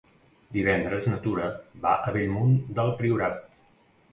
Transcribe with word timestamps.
Divendres 0.55 1.07
na 1.11 1.19
Tura 1.27 1.49
va 1.83 1.91
a 2.09 2.15
Bellmunt 2.17 2.57
del 2.81 2.91
Priorat. 3.03 3.61